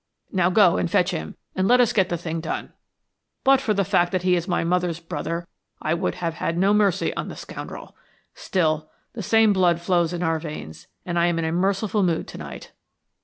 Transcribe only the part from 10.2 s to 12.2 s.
our veins, and I am in a merciful